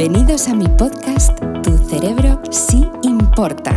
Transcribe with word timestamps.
Bienvenidos 0.00 0.48
a 0.48 0.54
mi 0.54 0.66
podcast 0.66 1.38
Tu 1.62 1.76
cerebro 1.76 2.40
sí 2.50 2.90
importa. 3.02 3.76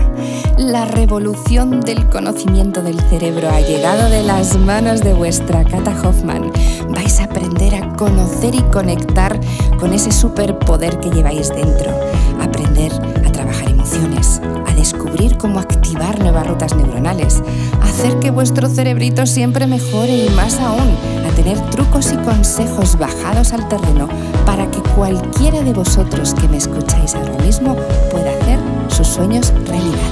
La 0.57 0.85
revolución 0.85 1.81
del 1.81 2.07
conocimiento 2.07 2.81
del 2.81 2.97
cerebro 3.09 3.49
ha 3.49 3.59
llegado 3.59 4.09
de 4.09 4.23
las 4.23 4.57
manos 4.57 5.01
de 5.01 5.13
vuestra 5.13 5.65
Kata 5.65 5.91
Hoffman. 6.01 6.49
Vais 6.87 7.19
a 7.19 7.25
aprender 7.25 7.75
a 7.75 7.93
conocer 7.97 8.55
y 8.55 8.61
conectar 8.71 9.37
con 9.77 9.91
ese 9.91 10.13
superpoder 10.13 10.97
que 11.01 11.09
lleváis 11.09 11.49
dentro. 11.49 11.91
Aprender 12.39 12.93
a 12.93 13.29
trabajar 13.29 13.69
emociones, 13.71 14.39
a 14.65 14.73
descubrir 14.75 15.37
cómo 15.37 15.59
activar 15.59 16.21
nuevas 16.21 16.47
rutas 16.47 16.73
neuronales, 16.73 16.92
hacer 17.21 18.19
que 18.19 18.31
vuestro 18.31 18.69
cerebrito 18.69 19.25
siempre 19.25 19.67
mejore 19.67 20.25
y 20.25 20.29
más 20.29 20.59
aún, 20.59 20.97
a 21.25 21.35
tener 21.35 21.59
trucos 21.69 22.11
y 22.11 22.17
consejos 22.17 22.97
bajados 22.97 23.53
al 23.53 23.67
terreno 23.67 24.09
para 24.45 24.69
que 24.69 24.79
cualquiera 24.95 25.61
de 25.61 25.73
vosotros 25.73 26.33
que 26.33 26.47
me 26.47 26.57
escucháis 26.57 27.15
ahora 27.15 27.37
mismo 27.43 27.75
pueda 28.11 28.31
hacer 28.31 28.59
sus 28.89 29.07
sueños 29.07 29.53
realidad. 29.65 30.11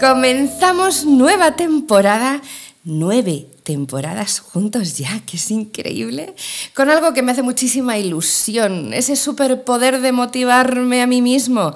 Comenzamos 0.00 1.04
nueva 1.04 1.56
temporada, 1.56 2.40
nueve 2.84 3.46
temporadas 3.64 4.40
juntos 4.40 4.98
ya, 4.98 5.20
que 5.26 5.38
es 5.38 5.50
increíble, 5.50 6.34
con 6.74 6.90
algo 6.90 7.14
que 7.14 7.22
me 7.22 7.32
hace 7.32 7.42
muchísima 7.42 7.96
ilusión, 7.96 8.92
ese 8.92 9.16
superpoder 9.16 10.00
de 10.00 10.12
motivarme 10.12 11.02
a 11.02 11.06
mí 11.06 11.22
mismo. 11.22 11.74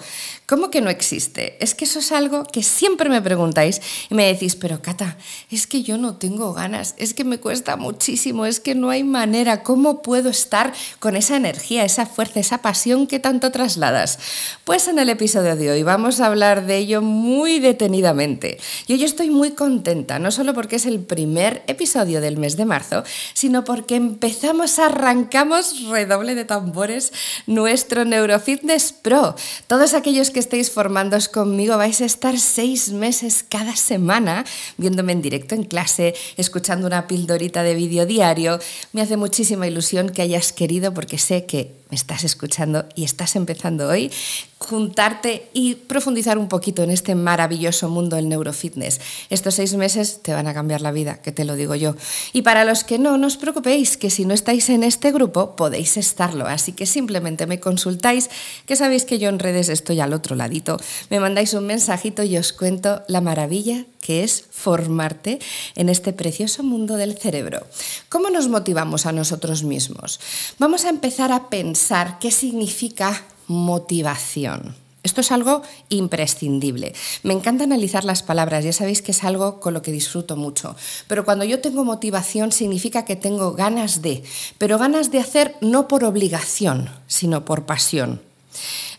¿Cómo 0.48 0.70
que 0.70 0.80
no 0.80 0.88
existe? 0.88 1.62
Es 1.62 1.74
que 1.74 1.84
eso 1.84 1.98
es 1.98 2.10
algo 2.10 2.44
que 2.44 2.62
siempre 2.62 3.10
me 3.10 3.20
preguntáis 3.20 3.82
y 4.08 4.14
me 4.14 4.24
decís, 4.32 4.56
pero 4.56 4.80
Cata, 4.80 5.18
es 5.50 5.66
que 5.66 5.82
yo 5.82 5.98
no 5.98 6.16
tengo 6.16 6.54
ganas, 6.54 6.94
es 6.96 7.12
que 7.12 7.22
me 7.22 7.38
cuesta 7.38 7.76
muchísimo, 7.76 8.46
es 8.46 8.58
que 8.58 8.74
no 8.74 8.88
hay 8.88 9.04
manera, 9.04 9.62
¿cómo 9.62 10.00
puedo 10.00 10.30
estar 10.30 10.72
con 11.00 11.16
esa 11.16 11.36
energía, 11.36 11.84
esa 11.84 12.06
fuerza, 12.06 12.40
esa 12.40 12.62
pasión 12.62 13.06
que 13.06 13.18
tanto 13.18 13.52
trasladas? 13.52 14.18
Pues 14.64 14.88
en 14.88 14.98
el 14.98 15.10
episodio 15.10 15.54
de 15.54 15.70
hoy 15.70 15.82
vamos 15.82 16.18
a 16.18 16.28
hablar 16.28 16.64
de 16.64 16.78
ello 16.78 17.02
muy 17.02 17.60
detenidamente. 17.60 18.58
Yo, 18.86 18.96
yo 18.96 19.04
estoy 19.04 19.28
muy 19.28 19.50
contenta, 19.50 20.18
no 20.18 20.30
solo 20.30 20.54
porque 20.54 20.76
es 20.76 20.86
el 20.86 21.00
primer 21.00 21.62
episodio 21.66 22.22
del 22.22 22.38
mes 22.38 22.56
de 22.56 22.64
marzo, 22.64 23.04
sino 23.34 23.64
porque 23.64 23.96
empezamos, 23.96 24.78
arrancamos, 24.78 25.82
redoble 25.88 26.34
de 26.34 26.46
tambores, 26.46 27.12
nuestro 27.46 28.06
Neurofitness 28.06 28.92
Pro. 28.92 29.34
Todos 29.66 29.92
aquellos 29.92 30.30
que 30.30 30.37
estéis 30.38 30.70
formándoos 30.70 31.28
conmigo 31.28 31.76
vais 31.76 32.00
a 32.00 32.06
estar 32.06 32.38
seis 32.38 32.90
meses 32.92 33.44
cada 33.46 33.76
semana 33.76 34.44
viéndome 34.76 35.12
en 35.12 35.22
directo 35.22 35.54
en 35.54 35.64
clase, 35.64 36.14
escuchando 36.36 36.86
una 36.86 37.06
pildorita 37.06 37.62
de 37.62 37.74
vídeo 37.74 38.06
diario. 38.06 38.58
Me 38.92 39.02
hace 39.02 39.16
muchísima 39.16 39.66
ilusión 39.66 40.10
que 40.10 40.22
hayas 40.22 40.52
querido 40.52 40.94
porque 40.94 41.18
sé 41.18 41.46
que 41.46 41.72
me 41.90 41.96
estás 41.96 42.24
escuchando 42.24 42.86
y 42.94 43.04
estás 43.04 43.36
empezando 43.36 43.88
hoy, 43.88 44.10
juntarte 44.58 45.48
y 45.52 45.76
profundizar 45.76 46.38
un 46.38 46.48
poquito 46.48 46.82
en 46.82 46.90
este 46.90 47.14
maravilloso 47.14 47.88
mundo 47.88 48.16
del 48.16 48.28
neurofitness. 48.28 49.00
Estos 49.30 49.54
seis 49.54 49.74
meses 49.74 50.20
te 50.22 50.34
van 50.34 50.46
a 50.46 50.54
cambiar 50.54 50.80
la 50.80 50.92
vida, 50.92 51.20
que 51.22 51.32
te 51.32 51.44
lo 51.44 51.56
digo 51.56 51.74
yo. 51.74 51.94
Y 52.32 52.42
para 52.42 52.64
los 52.64 52.84
que 52.84 52.98
no, 52.98 53.16
no 53.16 53.26
os 53.26 53.36
preocupéis, 53.36 53.96
que 53.96 54.10
si 54.10 54.24
no 54.24 54.34
estáis 54.34 54.68
en 54.68 54.82
este 54.82 55.12
grupo, 55.12 55.56
podéis 55.56 55.96
estarlo. 55.96 56.46
Así 56.46 56.72
que 56.72 56.86
simplemente 56.86 57.46
me 57.46 57.60
consultáis, 57.60 58.28
que 58.66 58.76
sabéis 58.76 59.04
que 59.04 59.18
yo 59.18 59.28
en 59.28 59.38
redes 59.38 59.68
estoy 59.68 60.00
al 60.00 60.12
otro 60.12 60.36
ladito. 60.36 60.78
Me 61.10 61.20
mandáis 61.20 61.54
un 61.54 61.66
mensajito 61.66 62.22
y 62.22 62.36
os 62.36 62.52
cuento 62.52 63.02
la 63.08 63.20
maravilla 63.20 63.86
que 64.08 64.24
es 64.24 64.46
formarte 64.50 65.38
en 65.74 65.90
este 65.90 66.14
precioso 66.14 66.62
mundo 66.62 66.96
del 66.96 67.18
cerebro. 67.18 67.66
¿Cómo 68.08 68.30
nos 68.30 68.48
motivamos 68.48 69.04
a 69.04 69.12
nosotros 69.12 69.64
mismos? 69.64 70.18
Vamos 70.58 70.86
a 70.86 70.88
empezar 70.88 71.30
a 71.30 71.50
pensar 71.50 72.18
qué 72.18 72.30
significa 72.30 73.26
motivación. 73.48 74.74
Esto 75.02 75.20
es 75.20 75.30
algo 75.30 75.60
imprescindible. 75.90 76.94
Me 77.22 77.34
encanta 77.34 77.64
analizar 77.64 78.06
las 78.06 78.22
palabras, 78.22 78.64
ya 78.64 78.72
sabéis 78.72 79.02
que 79.02 79.12
es 79.12 79.24
algo 79.24 79.60
con 79.60 79.74
lo 79.74 79.82
que 79.82 79.92
disfruto 79.92 80.36
mucho. 80.36 80.74
Pero 81.06 81.26
cuando 81.26 81.44
yo 81.44 81.60
tengo 81.60 81.84
motivación 81.84 82.50
significa 82.50 83.04
que 83.04 83.14
tengo 83.14 83.52
ganas 83.52 84.00
de, 84.00 84.22
pero 84.56 84.78
ganas 84.78 85.10
de 85.10 85.20
hacer 85.20 85.54
no 85.60 85.86
por 85.86 86.04
obligación, 86.04 86.88
sino 87.08 87.44
por 87.44 87.66
pasión. 87.66 88.22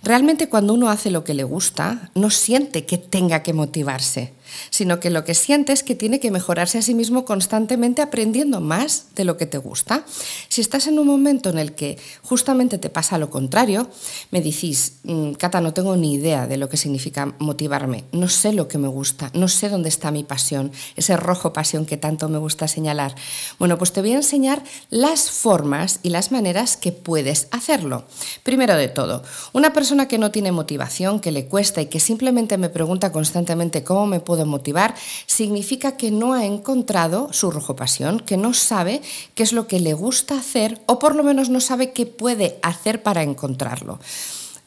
Realmente 0.03 0.49
cuando 0.49 0.73
uno 0.75 0.91
hace 0.91 1.09
lo 1.09 1.23
que 1.23 1.33
le 1.33 1.43
gusta, 1.45 2.11
no 2.13 2.29
siente 2.29 2.85
que 2.85 2.99
tenga 2.99 3.41
que 3.41 3.53
motivarse 3.53 4.37
sino 4.69 4.99
que 4.99 5.09
lo 5.09 5.23
que 5.23 5.33
siente 5.33 5.73
es 5.73 5.83
que 5.83 5.95
tiene 5.95 6.19
que 6.19 6.31
mejorarse 6.31 6.77
a 6.77 6.81
sí 6.81 6.93
mismo 6.93 7.25
constantemente 7.25 8.01
aprendiendo 8.01 8.61
más 8.61 9.07
de 9.15 9.23
lo 9.23 9.37
que 9.37 9.45
te 9.45 9.57
gusta. 9.57 10.05
Si 10.47 10.61
estás 10.61 10.87
en 10.87 10.99
un 10.99 11.07
momento 11.07 11.49
en 11.49 11.59
el 11.59 11.73
que 11.73 11.97
justamente 12.23 12.77
te 12.77 12.89
pasa 12.89 13.17
lo 13.17 13.29
contrario, 13.29 13.89
me 14.31 14.41
decís, 14.41 14.93
mm, 15.03 15.33
Cata, 15.33 15.61
no 15.61 15.73
tengo 15.73 15.95
ni 15.95 16.13
idea 16.13 16.47
de 16.47 16.57
lo 16.57 16.69
que 16.69 16.77
significa 16.77 17.33
motivarme, 17.39 18.05
no 18.11 18.29
sé 18.29 18.53
lo 18.53 18.67
que 18.67 18.77
me 18.77 18.87
gusta, 18.87 19.31
no 19.33 19.47
sé 19.47 19.69
dónde 19.69 19.89
está 19.89 20.11
mi 20.11 20.23
pasión, 20.23 20.71
ese 20.95 21.17
rojo 21.17 21.53
pasión 21.53 21.85
que 21.85 21.97
tanto 21.97 22.29
me 22.29 22.37
gusta 22.37 22.67
señalar. 22.67 23.15
Bueno, 23.57 23.77
pues 23.77 23.91
te 23.91 24.01
voy 24.01 24.13
a 24.13 24.17
enseñar 24.17 24.63
las 24.89 25.29
formas 25.31 25.99
y 26.03 26.09
las 26.09 26.31
maneras 26.31 26.77
que 26.77 26.91
puedes 26.91 27.47
hacerlo. 27.51 28.05
Primero 28.43 28.75
de 28.75 28.87
todo, 28.87 29.23
una 29.53 29.73
persona 29.73 30.07
que 30.07 30.17
no 30.17 30.31
tiene 30.31 30.51
motivación, 30.51 31.19
que 31.19 31.31
le 31.31 31.45
cuesta 31.45 31.81
y 31.81 31.87
que 31.87 31.99
simplemente 31.99 32.57
me 32.57 32.69
pregunta 32.69 33.11
constantemente 33.11 33.83
cómo 33.83 34.05
me 34.05 34.19
puedo 34.19 34.38
motivar, 34.45 34.95
significa 35.25 35.97
que 35.97 36.11
no 36.11 36.33
ha 36.33 36.45
encontrado 36.45 37.33
su 37.33 37.51
rojo 37.51 37.75
pasión, 37.75 38.19
que 38.19 38.37
no 38.37 38.53
sabe 38.53 39.01
qué 39.35 39.43
es 39.43 39.53
lo 39.53 39.67
que 39.67 39.79
le 39.79 39.93
gusta 39.93 40.37
hacer 40.37 40.81
o 40.85 40.99
por 40.99 41.15
lo 41.15 41.23
menos 41.23 41.49
no 41.49 41.59
sabe 41.59 41.91
qué 41.91 42.05
puede 42.05 42.59
hacer 42.61 43.03
para 43.03 43.23
encontrarlo. 43.23 43.99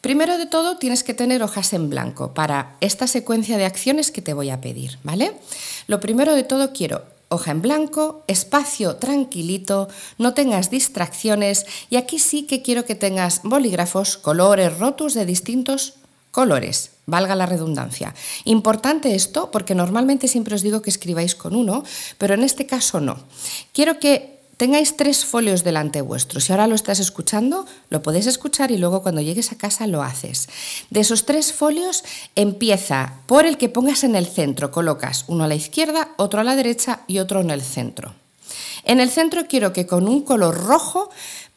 Primero 0.00 0.36
de 0.36 0.46
todo, 0.46 0.78
tienes 0.78 1.04
que 1.04 1.14
tener 1.14 1.42
hojas 1.42 1.72
en 1.72 1.88
blanco 1.88 2.34
para 2.34 2.76
esta 2.80 3.06
secuencia 3.06 3.56
de 3.56 3.66
acciones 3.66 4.10
que 4.10 4.20
te 4.20 4.34
voy 4.34 4.50
a 4.50 4.60
pedir, 4.60 4.98
¿vale? 5.04 5.32
Lo 5.86 6.00
primero 6.00 6.34
de 6.34 6.42
todo 6.42 6.72
quiero 6.72 7.02
hoja 7.32 7.50
en 7.50 7.62
blanco, 7.62 8.24
espacio 8.26 8.96
tranquilito, 8.96 9.88
no 10.18 10.34
tengas 10.34 10.70
distracciones 10.70 11.64
y 11.88 11.96
aquí 11.96 12.18
sí 12.18 12.42
que 12.42 12.62
quiero 12.62 12.84
que 12.84 12.94
tengas 12.94 13.40
bolígrafos, 13.42 14.18
colores, 14.18 14.78
rotos 14.78 15.14
de 15.14 15.24
distintos 15.24 15.94
colores 16.32 16.90
valga 17.06 17.36
la 17.36 17.46
redundancia. 17.46 18.14
Importante 18.44 19.14
esto 19.14 19.50
porque 19.50 19.74
normalmente 19.74 20.26
siempre 20.26 20.54
os 20.54 20.62
digo 20.62 20.82
que 20.82 20.90
escribáis 20.90 21.34
con 21.34 21.54
uno, 21.54 21.84
pero 22.18 22.34
en 22.34 22.42
este 22.42 22.66
caso 22.66 23.00
no. 23.00 23.18
Quiero 23.72 24.00
que 24.00 24.40
tengáis 24.56 24.96
tres 24.96 25.24
folios 25.24 25.64
delante 25.64 26.00
vuestro. 26.00 26.40
Si 26.40 26.52
ahora 26.52 26.66
lo 26.66 26.74
estás 26.74 27.00
escuchando, 27.00 27.66
lo 27.90 28.02
podéis 28.02 28.26
escuchar 28.26 28.70
y 28.70 28.78
luego 28.78 29.02
cuando 29.02 29.20
llegues 29.20 29.52
a 29.52 29.58
casa 29.58 29.86
lo 29.86 30.02
haces. 30.02 30.48
De 30.90 31.00
esos 31.00 31.26
tres 31.26 31.52
folios 31.52 32.04
empieza 32.36 33.14
por 33.26 33.44
el 33.44 33.58
que 33.58 33.68
pongas 33.68 34.04
en 34.04 34.14
el 34.14 34.26
centro. 34.26 34.70
Colocas 34.70 35.24
uno 35.28 35.44
a 35.44 35.48
la 35.48 35.54
izquierda, 35.54 36.10
otro 36.16 36.40
a 36.40 36.44
la 36.44 36.56
derecha 36.56 37.00
y 37.08 37.18
otro 37.18 37.40
en 37.40 37.50
el 37.50 37.62
centro. 37.62 38.14
En 38.84 39.00
el 39.00 39.10
centro 39.10 39.46
quiero 39.46 39.72
que 39.72 39.86
con 39.86 40.08
un 40.08 40.22
color 40.22 40.64
rojo 40.64 41.10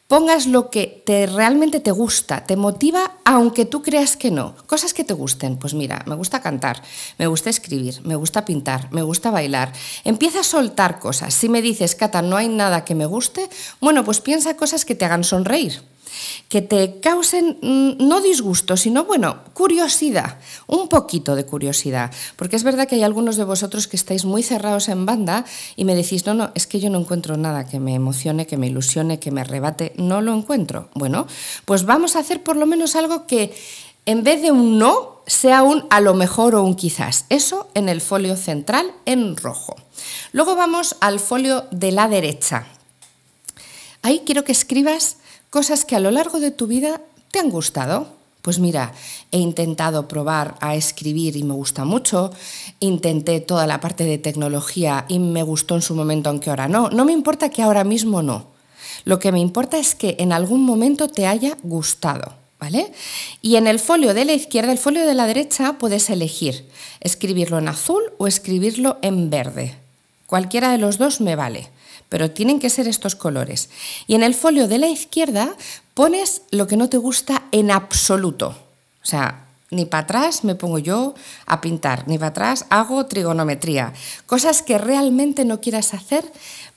pongas 0.08 0.46
lo 0.46 0.70
que 0.70 1.02
te, 1.04 1.26
realmente 1.26 1.80
te 1.80 1.90
gusta, 1.90 2.44
te 2.44 2.56
motiva, 2.56 3.12
aunque 3.24 3.64
tú 3.64 3.82
creas 3.82 4.16
que 4.16 4.30
no. 4.30 4.54
Cosas 4.66 4.94
que 4.94 5.04
te 5.04 5.14
gusten. 5.14 5.56
Pues 5.56 5.74
mira, 5.74 6.02
me 6.06 6.14
gusta 6.14 6.40
cantar, 6.40 6.82
me 7.18 7.26
gusta 7.26 7.50
escribir, 7.50 8.00
me 8.04 8.16
gusta 8.16 8.44
pintar, 8.44 8.92
me 8.92 9.02
gusta 9.02 9.30
bailar. 9.30 9.72
Empieza 10.04 10.40
a 10.40 10.44
soltar 10.44 10.98
cosas. 10.98 11.34
Si 11.34 11.48
me 11.48 11.62
dices, 11.62 11.94
Cata, 11.94 12.22
no 12.22 12.36
hay 12.36 12.48
nada 12.48 12.84
que 12.84 12.94
me 12.94 13.06
guste, 13.06 13.48
bueno, 13.80 14.04
pues 14.04 14.20
piensa 14.20 14.56
cosas 14.56 14.84
que 14.84 14.94
te 14.94 15.04
hagan 15.04 15.24
sonreír 15.24 15.82
que 16.48 16.62
te 16.62 17.00
causen 17.00 17.58
mm, 17.60 18.06
no 18.06 18.20
disgusto, 18.20 18.76
sino, 18.76 19.04
bueno, 19.04 19.40
curiosidad, 19.52 20.38
un 20.66 20.88
poquito 20.88 21.34
de 21.34 21.44
curiosidad, 21.44 22.12
porque 22.36 22.56
es 22.56 22.64
verdad 22.64 22.86
que 22.86 22.96
hay 22.96 23.02
algunos 23.02 23.36
de 23.36 23.44
vosotros 23.44 23.88
que 23.88 23.96
estáis 23.96 24.24
muy 24.24 24.42
cerrados 24.42 24.88
en 24.88 25.06
banda 25.06 25.44
y 25.76 25.84
me 25.84 25.94
decís, 25.94 26.26
no, 26.26 26.34
no, 26.34 26.50
es 26.54 26.66
que 26.66 26.80
yo 26.80 26.90
no 26.90 26.98
encuentro 26.98 27.36
nada 27.36 27.66
que 27.66 27.80
me 27.80 27.94
emocione, 27.94 28.46
que 28.46 28.56
me 28.56 28.66
ilusione, 28.66 29.18
que 29.18 29.30
me 29.30 29.40
arrebate, 29.40 29.92
no 29.96 30.20
lo 30.20 30.34
encuentro. 30.34 30.88
Bueno, 30.94 31.26
pues 31.64 31.84
vamos 31.84 32.16
a 32.16 32.20
hacer 32.20 32.42
por 32.42 32.56
lo 32.56 32.66
menos 32.66 32.96
algo 32.96 33.26
que 33.26 33.54
en 34.06 34.22
vez 34.22 34.40
de 34.40 34.52
un 34.52 34.78
no, 34.78 35.16
sea 35.26 35.64
un 35.64 35.86
a 35.90 36.00
lo 36.00 36.14
mejor 36.14 36.54
o 36.54 36.62
un 36.62 36.76
quizás. 36.76 37.26
Eso 37.28 37.68
en 37.74 37.88
el 37.88 38.00
folio 38.00 38.36
central 38.36 38.92
en 39.04 39.36
rojo. 39.36 39.74
Luego 40.32 40.54
vamos 40.54 40.96
al 41.00 41.18
folio 41.18 41.66
de 41.72 41.90
la 41.92 42.08
derecha. 42.08 42.66
Ahí 44.02 44.22
quiero 44.24 44.44
que 44.44 44.52
escribas 44.52 45.16
cosas 45.50 45.84
que 45.84 45.96
a 45.96 46.00
lo 46.00 46.10
largo 46.10 46.40
de 46.40 46.50
tu 46.50 46.66
vida 46.66 47.00
te 47.30 47.38
han 47.38 47.50
gustado. 47.50 48.08
Pues 48.42 48.60
mira, 48.60 48.92
he 49.32 49.38
intentado 49.38 50.06
probar 50.06 50.54
a 50.60 50.76
escribir 50.76 51.36
y 51.36 51.42
me 51.42 51.54
gusta 51.54 51.84
mucho, 51.84 52.30
intenté 52.78 53.40
toda 53.40 53.66
la 53.66 53.80
parte 53.80 54.04
de 54.04 54.18
tecnología 54.18 55.04
y 55.08 55.18
me 55.18 55.42
gustó 55.42 55.74
en 55.74 55.82
su 55.82 55.96
momento, 55.96 56.30
aunque 56.30 56.50
ahora 56.50 56.68
no. 56.68 56.88
No 56.90 57.04
me 57.04 57.12
importa 57.12 57.50
que 57.50 57.62
ahora 57.62 57.82
mismo 57.82 58.22
no. 58.22 58.46
Lo 59.04 59.18
que 59.18 59.32
me 59.32 59.40
importa 59.40 59.78
es 59.78 59.96
que 59.96 60.14
en 60.20 60.32
algún 60.32 60.64
momento 60.64 61.08
te 61.08 61.26
haya 61.26 61.56
gustado. 61.62 62.34
¿Vale? 62.58 62.90
Y 63.42 63.56
en 63.56 63.66
el 63.66 63.78
folio 63.78 64.14
de 64.14 64.24
la 64.24 64.32
izquierda, 64.32 64.72
el 64.72 64.78
folio 64.78 65.06
de 65.06 65.12
la 65.12 65.26
derecha, 65.26 65.74
puedes 65.74 66.08
elegir 66.08 66.66
escribirlo 67.00 67.58
en 67.58 67.68
azul 67.68 68.02
o 68.16 68.26
escribirlo 68.26 68.96
en 69.02 69.28
verde. 69.28 69.74
Cualquiera 70.26 70.70
de 70.70 70.78
los 70.78 70.96
dos 70.96 71.20
me 71.20 71.36
vale 71.36 71.68
pero 72.08 72.30
tienen 72.30 72.58
que 72.60 72.70
ser 72.70 72.88
estos 72.88 73.14
colores. 73.14 73.70
Y 74.06 74.14
en 74.14 74.22
el 74.22 74.34
folio 74.34 74.68
de 74.68 74.78
la 74.78 74.88
izquierda 74.88 75.56
pones 75.94 76.42
lo 76.50 76.66
que 76.66 76.76
no 76.76 76.88
te 76.88 76.98
gusta 76.98 77.42
en 77.52 77.70
absoluto. 77.70 78.56
O 79.02 79.06
sea, 79.06 79.46
ni 79.70 79.84
para 79.84 80.04
atrás 80.04 80.44
me 80.44 80.54
pongo 80.54 80.78
yo 80.78 81.14
a 81.46 81.60
pintar, 81.60 82.06
ni 82.06 82.18
para 82.18 82.28
atrás 82.28 82.66
hago 82.70 83.06
trigonometría. 83.06 83.92
Cosas 84.26 84.62
que 84.62 84.78
realmente 84.78 85.44
no 85.44 85.60
quieras 85.60 85.94
hacer, 85.94 86.24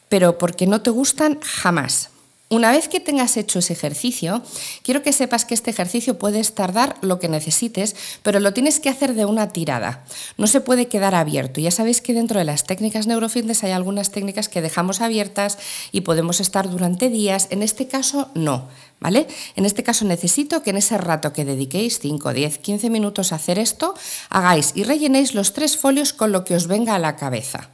pero 0.09 0.37
porque 0.37 0.67
no 0.67 0.81
te 0.81 0.89
gustan 0.89 1.39
jamás. 1.41 2.09
Una 2.51 2.71
vez 2.71 2.87
que 2.87 2.99
tengas 2.99 3.37
hecho 3.37 3.59
ese 3.59 3.73
ejercicio, 3.73 4.41
quiero 4.81 5.03
que 5.03 5.13
sepas 5.13 5.45
que 5.45 5.53
este 5.53 5.69
ejercicio 5.69 6.17
puedes 6.17 6.55
tardar 6.55 6.97
lo 7.01 7.19
que 7.19 7.29
necesites, 7.29 7.95
pero 8.23 8.39
lo 8.39 8.53
tienes 8.53 8.79
que 8.79 8.89
hacer 8.89 9.13
de 9.13 9.25
una 9.25 9.49
tirada. 9.49 10.03
No 10.35 10.47
se 10.47 10.59
puede 10.59 10.87
quedar 10.87 11.13
abierto. 11.13 11.61
Ya 11.61 11.69
sabéis 11.69 12.01
que 12.01 12.15
dentro 12.15 12.39
de 12.39 12.45
las 12.45 12.63
técnicas 12.63 13.05
neurofitness 13.05 13.63
hay 13.63 13.71
algunas 13.71 14.09
técnicas 14.09 14.49
que 14.49 14.63
dejamos 14.63 14.99
abiertas 14.99 15.59
y 15.91 16.01
podemos 16.01 16.39
estar 16.39 16.67
durante 16.71 17.09
días. 17.09 17.45
En 17.51 17.61
este 17.61 17.87
caso, 17.87 18.31
no. 18.33 18.67
¿Vale? 18.99 19.27
En 19.55 19.65
este 19.65 19.83
caso 19.83 20.05
necesito 20.05 20.63
que 20.63 20.71
en 20.71 20.77
ese 20.77 20.97
rato 20.97 21.33
que 21.33 21.45
dediquéis 21.45 21.99
5, 21.99 22.33
10, 22.33 22.57
15 22.57 22.89
minutos 22.89 23.31
a 23.31 23.35
hacer 23.35 23.59
esto, 23.59 23.93
hagáis 24.29 24.71
y 24.73 24.83
rellenéis 24.85 25.35
los 25.35 25.53
tres 25.53 25.77
folios 25.77 26.13
con 26.13 26.31
lo 26.31 26.45
que 26.45 26.55
os 26.55 26.65
venga 26.65 26.95
a 26.95 26.99
la 26.99 27.15
cabeza. 27.15 27.69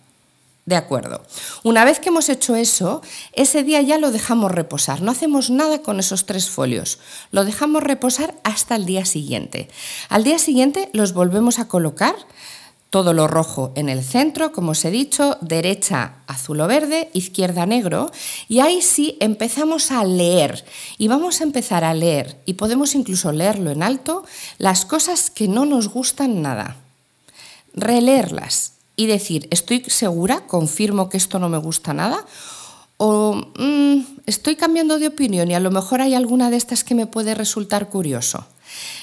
De 0.65 0.75
acuerdo. 0.75 1.21
Una 1.63 1.85
vez 1.85 1.99
que 1.99 2.09
hemos 2.09 2.27
hecho 2.27 2.55
eso, 2.55 3.01
ese 3.33 3.63
día 3.63 3.83
ya 3.83 3.99
lo 3.99 4.11
dejamos 4.11 4.51
reposar. 4.51 5.01
No 5.03 5.11
hacemos 5.11 5.51
nada 5.51 5.83
con 5.83 5.99
esos 5.99 6.25
tres 6.25 6.49
folios. 6.49 6.97
Lo 7.31 7.45
dejamos 7.45 7.83
reposar 7.83 8.33
hasta 8.43 8.75
el 8.75 8.85
día 8.85 9.05
siguiente. 9.05 9.69
Al 10.09 10.23
día 10.23 10.39
siguiente 10.39 10.89
los 10.91 11.13
volvemos 11.13 11.59
a 11.59 11.67
colocar. 11.67 12.15
Todo 12.89 13.13
lo 13.13 13.27
rojo 13.27 13.73
en 13.75 13.89
el 13.89 14.03
centro, 14.03 14.53
como 14.53 14.71
os 14.71 14.85
he 14.85 14.89
dicho, 14.89 15.37
derecha 15.41 16.13
azul 16.27 16.61
o 16.61 16.67
verde, 16.67 17.09
izquierda 17.13 17.65
negro, 17.65 18.09
y 18.47 18.61
ahí 18.61 18.81
sí 18.81 19.17
empezamos 19.19 19.91
a 19.91 20.03
leer. 20.05 20.63
Y 20.97 21.09
vamos 21.09 21.41
a 21.41 21.43
empezar 21.43 21.83
a 21.83 21.93
leer, 21.93 22.41
y 22.45 22.53
podemos 22.53 22.95
incluso 22.95 23.33
leerlo 23.33 23.69
en 23.69 23.83
alto, 23.83 24.23
las 24.59 24.85
cosas 24.85 25.29
que 25.29 25.49
no 25.49 25.65
nos 25.65 25.89
gustan 25.89 26.41
nada. 26.41 26.77
Releerlas, 27.73 28.74
y 28.95 29.07
decir, 29.07 29.47
estoy 29.51 29.83
segura, 29.87 30.41
confirmo 30.47 31.09
que 31.09 31.17
esto 31.17 31.39
no 31.39 31.49
me 31.49 31.57
gusta 31.57 31.93
nada, 31.93 32.25
o 32.97 33.35
mm, 33.57 34.21
estoy 34.25 34.55
cambiando 34.55 34.99
de 34.99 35.07
opinión 35.07 35.51
y 35.51 35.55
a 35.55 35.59
lo 35.59 35.71
mejor 35.71 36.01
hay 36.01 36.15
alguna 36.15 36.49
de 36.49 36.57
estas 36.57 36.83
que 36.83 36.95
me 36.95 37.07
puede 37.07 37.35
resultar 37.35 37.89
curioso. 37.89 38.45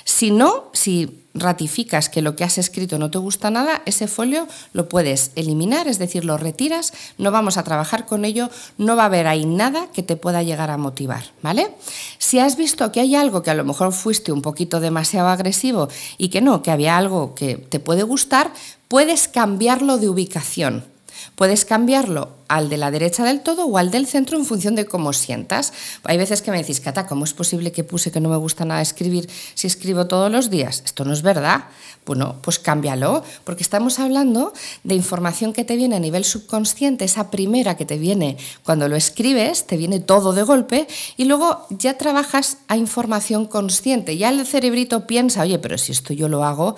Si 0.04 0.30
no, 0.30 0.70
si 0.72 1.21
ratificas 1.34 2.08
que 2.08 2.22
lo 2.22 2.36
que 2.36 2.44
has 2.44 2.58
escrito 2.58 2.98
no 2.98 3.10
te 3.10 3.18
gusta 3.18 3.50
nada, 3.50 3.82
ese 3.86 4.06
folio 4.06 4.46
lo 4.72 4.88
puedes 4.88 5.32
eliminar, 5.34 5.88
es 5.88 5.98
decir, 5.98 6.24
lo 6.24 6.36
retiras, 6.36 6.92
no 7.18 7.30
vamos 7.30 7.56
a 7.56 7.64
trabajar 7.64 8.06
con 8.06 8.24
ello, 8.24 8.50
no 8.78 8.96
va 8.96 9.04
a 9.04 9.06
haber 9.06 9.26
ahí 9.26 9.46
nada 9.46 9.88
que 9.92 10.02
te 10.02 10.16
pueda 10.16 10.42
llegar 10.42 10.70
a 10.70 10.76
motivar, 10.76 11.24
¿vale? 11.42 11.74
Si 12.18 12.38
has 12.38 12.56
visto 12.56 12.92
que 12.92 13.00
hay 13.00 13.14
algo 13.14 13.42
que 13.42 13.50
a 13.50 13.54
lo 13.54 13.64
mejor 13.64 13.92
fuiste 13.92 14.32
un 14.32 14.42
poquito 14.42 14.80
demasiado 14.80 15.28
agresivo 15.28 15.88
y 16.18 16.28
que 16.28 16.40
no, 16.40 16.62
que 16.62 16.70
había 16.70 16.96
algo 16.96 17.34
que 17.34 17.56
te 17.56 17.80
puede 17.80 18.02
gustar, 18.02 18.52
puedes 18.88 19.28
cambiarlo 19.28 19.98
de 19.98 20.08
ubicación. 20.08 20.91
Puedes 21.34 21.64
cambiarlo 21.64 22.30
al 22.48 22.68
de 22.68 22.76
la 22.76 22.90
derecha 22.90 23.24
del 23.24 23.40
todo 23.40 23.64
o 23.64 23.78
al 23.78 23.90
del 23.90 24.06
centro 24.06 24.36
en 24.38 24.44
función 24.44 24.74
de 24.74 24.84
cómo 24.84 25.12
sientas. 25.12 25.72
Hay 26.04 26.18
veces 26.18 26.42
que 26.42 26.50
me 26.50 26.58
decís, 26.58 26.80
Cata, 26.80 27.06
¿cómo 27.06 27.24
es 27.24 27.32
posible 27.32 27.72
que 27.72 27.84
puse 27.84 28.10
que 28.10 28.20
no 28.20 28.28
me 28.28 28.36
gusta 28.36 28.64
nada 28.64 28.82
escribir 28.82 29.28
si 29.54 29.66
escribo 29.66 30.06
todos 30.06 30.30
los 30.30 30.50
días? 30.50 30.82
Esto 30.84 31.04
no 31.04 31.12
es 31.12 31.22
verdad. 31.22 31.64
Bueno, 32.04 32.36
pues 32.42 32.58
cámbialo, 32.58 33.22
porque 33.44 33.62
estamos 33.62 34.00
hablando 34.00 34.52
de 34.82 34.96
información 34.96 35.52
que 35.52 35.64
te 35.64 35.76
viene 35.76 35.96
a 35.96 36.00
nivel 36.00 36.24
subconsciente, 36.24 37.04
esa 37.04 37.30
primera 37.30 37.76
que 37.76 37.84
te 37.84 37.96
viene 37.96 38.36
cuando 38.64 38.88
lo 38.88 38.96
escribes, 38.96 39.66
te 39.68 39.76
viene 39.76 40.00
todo 40.00 40.32
de 40.32 40.42
golpe, 40.42 40.88
y 41.16 41.26
luego 41.26 41.64
ya 41.70 41.96
trabajas 41.96 42.58
a 42.66 42.76
información 42.76 43.46
consciente. 43.46 44.16
Ya 44.16 44.30
el 44.30 44.44
cerebrito 44.46 45.06
piensa, 45.06 45.42
oye, 45.42 45.60
pero 45.60 45.78
si 45.78 45.92
esto 45.92 46.12
yo 46.12 46.28
lo 46.28 46.44
hago, 46.44 46.74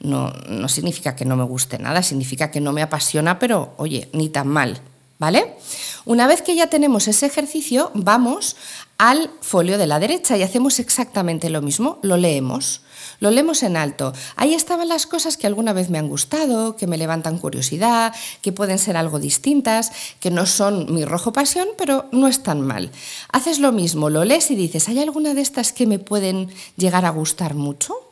no, 0.00 0.30
no 0.48 0.68
significa 0.68 1.16
que 1.16 1.24
no 1.24 1.36
me 1.36 1.44
guste 1.44 1.78
nada, 1.78 2.02
significa 2.02 2.50
que 2.50 2.60
no 2.60 2.72
me 2.72 2.82
apasiona, 2.82 3.38
pero 3.38 3.74
oye, 3.76 4.08
ni 4.12 4.28
tan 4.28 4.48
mal. 4.48 4.80
¿Vale? 5.18 5.56
Una 6.04 6.26
vez 6.26 6.42
que 6.42 6.54
ya 6.54 6.68
tenemos 6.68 7.08
ese 7.08 7.24
ejercicio, 7.24 7.90
vamos 7.94 8.56
al 8.98 9.30
folio 9.40 9.78
de 9.78 9.86
la 9.86 9.98
derecha 9.98 10.36
y 10.36 10.42
hacemos 10.42 10.78
exactamente 10.78 11.48
lo 11.48 11.62
mismo, 11.62 11.98
lo 12.02 12.18
leemos. 12.18 12.82
Lo 13.20 13.30
leemos 13.30 13.62
en 13.62 13.78
alto. 13.78 14.12
Ahí 14.36 14.52
estaban 14.52 14.88
las 14.88 15.06
cosas 15.06 15.38
que 15.38 15.46
alguna 15.46 15.72
vez 15.72 15.88
me 15.88 15.98
han 15.98 16.08
gustado, 16.08 16.76
que 16.76 16.86
me 16.86 16.98
levantan 16.98 17.38
curiosidad, 17.38 18.14
que 18.42 18.52
pueden 18.52 18.78
ser 18.78 18.98
algo 18.98 19.18
distintas, 19.18 19.90
que 20.20 20.30
no 20.30 20.44
son 20.44 20.92
mi 20.94 21.04
rojo 21.06 21.32
pasión, 21.32 21.68
pero 21.78 22.06
no 22.12 22.28
están 22.28 22.60
mal. 22.60 22.90
Haces 23.32 23.58
lo 23.58 23.72
mismo, 23.72 24.10
lo 24.10 24.24
lees 24.24 24.50
y 24.50 24.54
dices, 24.54 24.88
¿hay 24.88 25.00
alguna 25.00 25.32
de 25.32 25.40
estas 25.40 25.72
que 25.72 25.86
me 25.86 25.98
pueden 25.98 26.50
llegar 26.76 27.06
a 27.06 27.10
gustar 27.10 27.54
mucho? 27.54 28.05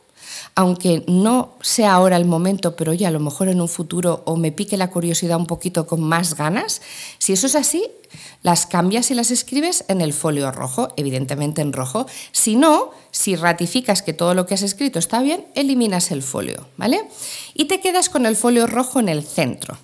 Aunque 0.55 1.03
no 1.07 1.55
sea 1.61 1.93
ahora 1.93 2.15
el 2.15 2.25
momento, 2.25 2.77
pero 2.77 2.93
ya 2.93 3.09
a 3.09 3.11
lo 3.11 3.19
mejor 3.19 3.49
en 3.49 3.59
un 3.59 3.67
futuro 3.67 4.23
o 4.25 4.37
me 4.37 4.53
pique 4.53 4.77
la 4.77 4.89
curiosidad 4.89 5.37
un 5.37 5.47
poquito 5.47 5.85
con 5.85 6.01
más 6.01 6.35
ganas, 6.35 6.81
si 7.19 7.33
eso 7.33 7.47
es 7.47 7.55
así, 7.55 7.83
las 8.41 8.65
cambias 8.65 9.11
y 9.11 9.15
las 9.15 9.31
escribes 9.31 9.83
en 9.89 9.99
el 9.99 10.13
folio 10.13 10.51
rojo, 10.51 10.89
evidentemente 10.95 11.61
en 11.61 11.73
rojo. 11.73 12.05
Si 12.31 12.55
no, 12.55 12.91
si 13.11 13.35
ratificas 13.35 14.01
que 14.01 14.13
todo 14.13 14.33
lo 14.33 14.45
que 14.45 14.53
has 14.53 14.61
escrito 14.61 14.97
está 14.97 15.21
bien, 15.21 15.45
eliminas 15.55 16.11
el 16.11 16.23
folio, 16.23 16.67
¿vale? 16.77 17.03
Y 17.53 17.65
te 17.65 17.81
quedas 17.81 18.07
con 18.07 18.25
el 18.25 18.37
folio 18.37 18.65
rojo 18.65 19.01
en 19.01 19.09
el 19.09 19.23
centro. 19.23 19.77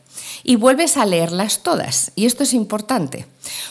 Y 0.44 0.56
vuelves 0.56 0.96
a 0.96 1.06
leerlas 1.06 1.64
todas. 1.64 2.14
Y 2.16 2.26
esto 2.26 2.44
es 2.44 2.54
importante. 2.54 3.26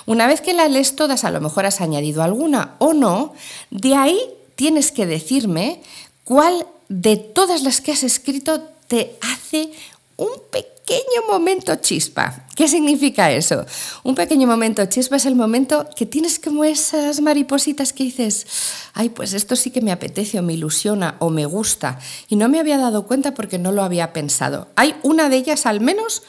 Una 0.05 0.27
vez 0.27 0.41
que 0.41 0.53
las 0.53 0.71
lees 0.71 0.95
todas, 0.97 1.25
a 1.25 1.31
lo 1.31 1.41
mejor 1.41 1.65
has 1.65 1.81
añadido 1.81 2.23
alguna 2.23 2.75
o 2.79 2.93
no, 2.93 3.33
de 3.71 3.95
ahí 3.95 4.21
tienes 4.55 4.93
que 4.93 5.07
decirme 5.07 5.81
cuál 6.25 6.67
de 6.91 7.17
todas 7.17 7.63
las 7.63 7.81
que 7.81 7.93
has 7.93 8.03
escrito 8.03 8.61
te 8.89 9.17
hace 9.23 9.71
un 10.17 10.31
pequeño 10.51 11.23
momento 11.29 11.77
chispa. 11.77 12.47
¿Qué 12.57 12.67
significa 12.67 13.31
eso? 13.31 13.65
Un 14.03 14.17
pequeño 14.17 14.49
momento 14.49 14.85
chispa 14.87 15.15
es 15.15 15.25
el 15.25 15.37
momento 15.37 15.89
que 15.97 16.05
tienes 16.05 16.41
como 16.41 16.65
esas 16.65 17.21
maripositas 17.21 17.93
que 17.93 18.03
dices, 18.03 18.45
ay, 18.93 19.09
pues 19.09 19.35
esto 19.35 19.55
sí 19.55 19.71
que 19.71 19.81
me 19.81 19.93
apetece 19.93 20.41
o 20.41 20.43
me 20.43 20.55
ilusiona 20.55 21.15
o 21.21 21.31
me 21.31 21.47
gusta. 21.47 22.01
Y 22.29 22.35
no 22.35 22.49
me 22.49 22.59
había 22.59 22.77
dado 22.77 23.07
cuenta 23.07 23.35
porque 23.35 23.59
no 23.59 23.71
lo 23.71 23.85
había 23.85 24.13
pensado. 24.13 24.67
Hay 24.75 24.97
una 25.05 25.29
de 25.29 25.37
ellas 25.37 25.67
al 25.67 25.81
menos 25.81 26.25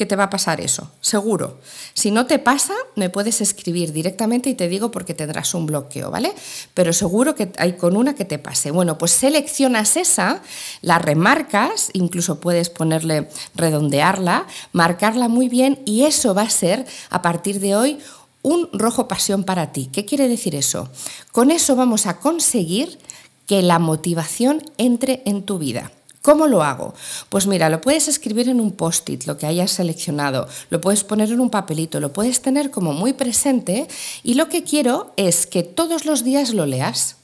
que 0.00 0.06
te 0.06 0.16
va 0.16 0.24
a 0.24 0.30
pasar 0.30 0.62
eso, 0.62 0.90
seguro. 1.02 1.58
Si 1.92 2.10
no 2.10 2.24
te 2.24 2.38
pasa, 2.38 2.72
me 2.96 3.10
puedes 3.10 3.42
escribir 3.42 3.92
directamente 3.92 4.48
y 4.48 4.54
te 4.54 4.66
digo 4.66 4.90
porque 4.90 5.12
tendrás 5.12 5.52
un 5.52 5.66
bloqueo, 5.66 6.10
¿vale? 6.10 6.32
Pero 6.72 6.94
seguro 6.94 7.34
que 7.34 7.52
hay 7.58 7.74
con 7.74 7.98
una 7.98 8.14
que 8.14 8.24
te 8.24 8.38
pase. 8.38 8.70
Bueno, 8.70 8.96
pues 8.96 9.10
seleccionas 9.10 9.98
esa, 9.98 10.40
la 10.80 10.98
remarcas, 10.98 11.90
incluso 11.92 12.40
puedes 12.40 12.70
ponerle, 12.70 13.28
redondearla, 13.54 14.46
marcarla 14.72 15.28
muy 15.28 15.50
bien 15.50 15.82
y 15.84 16.04
eso 16.04 16.32
va 16.32 16.42
a 16.44 16.50
ser, 16.50 16.86
a 17.10 17.20
partir 17.20 17.60
de 17.60 17.76
hoy, 17.76 17.98
un 18.40 18.70
rojo 18.72 19.06
pasión 19.06 19.44
para 19.44 19.70
ti. 19.70 19.90
¿Qué 19.92 20.06
quiere 20.06 20.28
decir 20.28 20.54
eso? 20.54 20.88
Con 21.30 21.50
eso 21.50 21.76
vamos 21.76 22.06
a 22.06 22.20
conseguir 22.20 22.98
que 23.46 23.60
la 23.60 23.78
motivación 23.78 24.62
entre 24.78 25.22
en 25.26 25.42
tu 25.42 25.58
vida. 25.58 25.92
¿Cómo 26.22 26.46
lo 26.46 26.62
hago? 26.62 26.92
Pues 27.30 27.46
mira, 27.46 27.70
lo 27.70 27.80
puedes 27.80 28.06
escribir 28.06 28.50
en 28.50 28.60
un 28.60 28.72
post-it, 28.72 29.24
lo 29.24 29.38
que 29.38 29.46
hayas 29.46 29.70
seleccionado, 29.70 30.48
lo 30.68 30.78
puedes 30.78 31.02
poner 31.02 31.30
en 31.30 31.40
un 31.40 31.48
papelito, 31.48 31.98
lo 31.98 32.12
puedes 32.12 32.42
tener 32.42 32.70
como 32.70 32.92
muy 32.92 33.14
presente 33.14 33.88
y 34.22 34.34
lo 34.34 34.50
que 34.50 34.62
quiero 34.62 35.14
es 35.16 35.46
que 35.46 35.62
todos 35.62 36.04
los 36.04 36.22
días 36.22 36.52
lo 36.52 36.66
leas. 36.66 37.16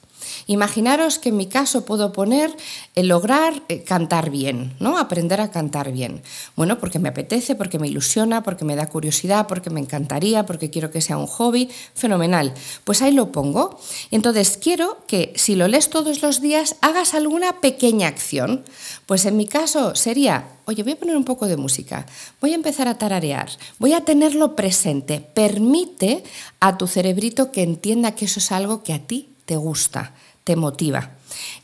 Imaginaros 0.48 1.18
que 1.18 1.30
en 1.30 1.36
mi 1.36 1.46
caso 1.46 1.84
puedo 1.84 2.12
poner 2.12 2.54
el 2.94 3.08
lograr 3.08 3.62
eh, 3.68 3.82
cantar 3.82 4.30
bien, 4.30 4.74
¿no? 4.78 4.96
Aprender 4.96 5.40
a 5.40 5.50
cantar 5.50 5.90
bien. 5.90 6.22
Bueno, 6.54 6.78
porque 6.78 7.00
me 7.00 7.08
apetece, 7.08 7.56
porque 7.56 7.80
me 7.80 7.88
ilusiona, 7.88 8.44
porque 8.44 8.64
me 8.64 8.76
da 8.76 8.88
curiosidad, 8.88 9.48
porque 9.48 9.70
me 9.70 9.80
encantaría, 9.80 10.46
porque 10.46 10.70
quiero 10.70 10.92
que 10.92 11.00
sea 11.00 11.18
un 11.18 11.26
hobby, 11.26 11.68
fenomenal. 11.94 12.54
Pues 12.84 13.02
ahí 13.02 13.12
lo 13.12 13.32
pongo. 13.32 13.80
Entonces 14.12 14.56
quiero 14.56 14.98
que 15.08 15.32
si 15.34 15.56
lo 15.56 15.66
lees 15.66 15.90
todos 15.90 16.22
los 16.22 16.40
días 16.40 16.76
hagas 16.80 17.14
alguna 17.14 17.60
pequeña 17.60 18.06
acción. 18.06 18.64
Pues 19.06 19.24
en 19.24 19.36
mi 19.36 19.46
caso 19.46 19.96
sería 19.96 20.52
oye, 20.66 20.82
voy 20.82 20.92
a 20.92 20.98
poner 20.98 21.16
un 21.16 21.24
poco 21.24 21.46
de 21.46 21.56
música, 21.56 22.06
voy 22.40 22.52
a 22.52 22.56
empezar 22.56 22.88
a 22.88 22.98
tararear, 22.98 23.48
voy 23.78 23.94
a 23.94 24.04
tenerlo 24.04 24.54
presente. 24.54 25.20
Permite 25.20 26.24
a 26.60 26.76
tu 26.76 26.86
cerebrito 26.86 27.50
que 27.50 27.62
entienda 27.62 28.14
que 28.14 28.26
eso 28.26 28.40
es 28.40 28.52
algo 28.52 28.82
que 28.82 28.92
a 28.92 29.06
ti 29.06 29.30
te 29.44 29.56
gusta 29.56 30.12
te 30.46 30.54
motiva. 30.54 31.10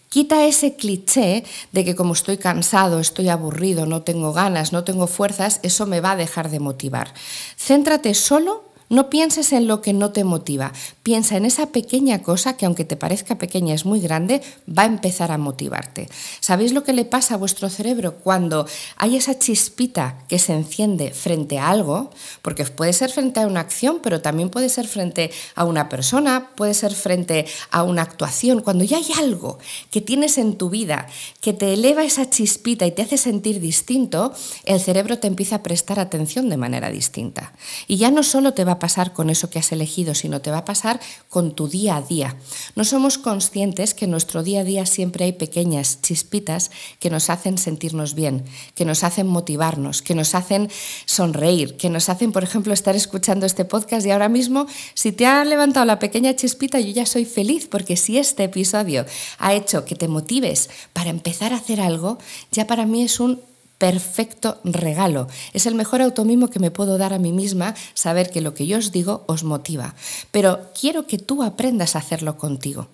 Quita 0.09 0.45
ese 0.45 0.75
cliché 0.75 1.45
de 1.71 1.85
que 1.85 1.95
como 1.95 2.13
estoy 2.15 2.37
cansado, 2.37 2.99
estoy 2.99 3.29
aburrido, 3.29 3.87
no 3.87 4.03
tengo 4.03 4.33
ganas, 4.33 4.73
no 4.73 4.83
tengo 4.83 5.07
fuerzas, 5.07 5.61
eso 5.63 5.87
me 5.87 6.01
va 6.01 6.11
a 6.11 6.17
dejar 6.17 6.51
de 6.51 6.59
motivar. 6.59 7.15
Céntrate 7.57 8.13
solo 8.13 8.72
No 8.93 9.09
pienses 9.09 9.55
en 9.55 9.69
lo 9.69 9.81
que 9.81 9.95
no 9.95 10.11
te 10.11 10.23
motiva, 10.23 10.71
piensa 11.03 11.39
en 11.39 11.47
esa 11.47 11.69
pequeña 11.69 12.23
cosa 12.23 12.59
que 12.59 12.67
aunque 12.67 12.85
te 12.85 12.95
parezca 12.95 13.39
pequeña 13.39 13.75
es 13.75 13.87
muy 13.87 14.01
grande, 14.01 14.43
va 14.69 14.83
a 14.83 14.85
empezar 14.85 15.33
a 15.33 15.39
motivarte. 15.39 16.11
¿Sabéis 16.41 16.75
lo 16.75 16.85
que 16.85 16.93
le 16.93 17.07
pasa 17.07 17.33
a 17.33 17.39
vuestro 17.39 17.71
cerebro 17.71 18.17
cuando 18.17 18.67
hay 18.99 19.17
esa 19.17 19.39
chispita 19.39 20.19
que 20.29 20.39
se 20.39 20.53
enciende 20.53 21.11
frente 21.11 21.59
a 21.59 21.71
algo? 21.71 22.11
Porque 22.43 22.67
puede 22.67 22.93
ser 22.93 23.11
frente 23.11 23.41
a 23.41 23.47
una 23.47 23.61
acción, 23.61 24.01
pero 24.03 24.21
también 24.21 24.51
puede 24.51 24.69
ser 24.69 24.87
frente 24.87 25.31
a 25.55 25.65
una 25.65 25.89
persona, 25.89 26.51
puede 26.55 26.75
ser 26.75 26.93
frente 26.93 27.47
a 27.71 27.85
una 27.85 28.03
actuación. 28.03 28.61
Cuando 28.61 28.85
ya 28.85 28.99
hay 28.99 29.09
algo 29.19 29.59
que 29.91 30.03
tienes 30.03 30.37
en 30.37 30.59
tu 30.59 30.69
vida 30.69 31.07
que 31.41 31.55
te 31.55 31.73
eleva 31.73 32.05
esa 32.05 32.29
chispita 32.29 32.85
y 32.85 32.93
te 32.93 33.01
hace 33.01 33.17
sentir 33.17 33.59
distinto, 33.59 34.35
el 34.67 34.81
cerebro 34.81 35.19
te 35.19 35.29
empieza 35.29 35.57
a 35.57 35.63
prestar 35.63 35.99
atención 35.99 36.51
de 36.51 36.59
manera 36.59 36.91
distinta. 36.91 37.55
Y 37.87 37.97
ya 37.97 38.11
no 38.11 38.23
solo 38.23 38.53
te 38.53 38.65
va 38.65 38.73
a 38.73 38.82
pasar 38.83 39.13
con 39.13 39.31
eso 39.31 39.49
que 39.49 39.61
has 39.61 39.71
elegido, 39.71 40.13
sino 40.13 40.41
te 40.41 40.51
va 40.51 40.59
a 40.59 40.65
pasar 40.65 40.99
con 41.29 41.55
tu 41.55 41.69
día 41.69 41.95
a 41.95 42.03
día. 42.03 42.35
No 42.75 42.83
somos 42.83 43.17
conscientes 43.17 43.95
que 43.95 44.07
en 44.07 44.11
nuestro 44.11 44.43
día 44.43 44.63
a 44.63 44.65
día 44.65 44.87
siempre 44.87 45.25
hay 45.25 45.35
pequeñas 45.35 46.01
chispitas 46.03 46.73
que 46.99 47.09
nos 47.09 47.31
hacen 47.31 47.59
sentirnos 47.59 48.17
bien, 48.17 48.45
que 48.75 48.85
nos 48.85 49.05
hacen 49.05 49.29
motivarnos, 49.29 50.03
que 50.03 50.17
nos 50.17 50.35
hacen 50.35 50.69
sonreír, 51.07 51.77
que 51.77 51.91
nos 51.91 52.09
hacen, 52.09 52.33
por 52.33 52.43
ejemplo, 52.43 52.75
estar 52.75 52.97
escuchando 52.97 53.47
este 53.47 53.65
podcast 53.65 54.05
y 54.05 54.11
ahora 54.11 54.29
mismo, 54.29 54.67
si 54.95 55.13
te 55.13 55.27
ha 55.27 55.45
levantado 55.45 55.87
la 55.87 56.01
pequeña 56.01 56.35
chispita, 56.35 56.81
yo 56.81 56.91
ya 56.91 57.07
soy 57.07 57.25
feliz 57.25 57.69
porque 57.69 57.97
si 57.97 58.19
este 58.19 58.43
episodio 58.43 59.07
ha 59.39 59.55
hecho 59.55 59.85
que 59.85 59.95
te 59.95 60.09
motives 60.09 60.71
para 60.93 61.11
empezar 61.11 61.53
a 61.53 61.59
hacer 61.59 61.81
algo, 61.81 62.19
ya 62.51 62.67
para 62.67 62.85
mí 62.85 63.05
es 63.05 63.21
un 63.21 63.52
perfecto 63.83 64.61
regalo. 64.63 65.27
Es 65.53 65.67
el 65.67 65.75
mejor 65.75 66.03
automimo 66.03 66.47
que 66.47 66.61
me 66.61 66.71
puedo 66.71 66.99
dar 66.99 67.13
a 67.13 67.19
mí 67.19 67.33
misma, 67.33 67.75
saber 67.95 68.31
que 68.31 68.41
lo 68.41 68.55
que 68.55 68.69
yo 68.69 68.79
os 68.79 68.93
digo 68.93 69.25
os 69.27 69.43
motiva. 69.43 69.97
Pero 70.31 70.71
quiero 70.81 71.09
que 71.09 71.19
tú 71.19 71.43
aprendas 71.43 71.97
a 71.97 71.99
hacerlo 71.99 72.39
contigo. 72.39 72.87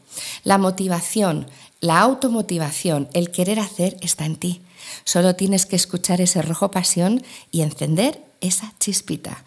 La 0.45 0.57
motivación, 0.57 1.47
la 1.83 2.00
automotivación, 2.00 3.11
el 3.12 3.30
querer 3.30 3.61
hacer 3.61 3.99
está 4.00 4.25
en 4.25 4.37
ti. 4.37 4.62
Solo 5.04 5.35
tienes 5.35 5.66
que 5.66 5.76
escuchar 5.76 6.23
ese 6.23 6.40
rojo 6.40 6.71
pasión 6.71 7.23
y 7.50 7.61
encender 7.61 8.23
esa 8.40 8.73
chispita. 8.80 9.45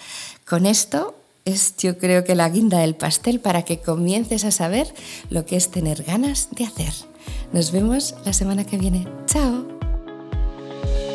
Con 0.47 0.67
esto 0.67 1.15
es 1.43 1.75
yo 1.77 1.97
creo 1.97 2.23
que 2.23 2.35
la 2.35 2.49
guinda 2.49 2.77
del 2.77 2.93
pastel 2.93 3.39
para 3.39 3.63
que 3.63 3.79
comiences 3.79 4.45
a 4.45 4.51
saber 4.51 4.93
lo 5.31 5.47
que 5.47 5.55
es 5.55 5.71
tener 5.71 6.03
ganas 6.03 6.49
de 6.51 6.65
hacer. 6.65 6.93
Nos 7.51 7.71
vemos 7.71 8.13
la 8.25 8.33
semana 8.33 8.63
que 8.63 8.77
viene. 8.77 9.07
Chao. 9.25 9.80